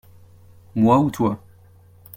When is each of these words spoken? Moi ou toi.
Moi 0.73 0.97
ou 0.97 1.11
toi. 1.11 1.39